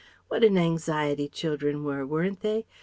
What 0.29 0.43
an 0.43 0.57
anxiety 0.57 1.29
children 1.29 1.83
were, 1.83 2.07
weren't 2.07 2.39
they? 2.39 2.65